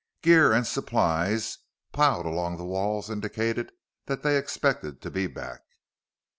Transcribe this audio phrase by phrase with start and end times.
[0.23, 1.59] Gear and supplies
[1.91, 3.71] piled along the walls indicated
[4.07, 5.61] that they expected to be back.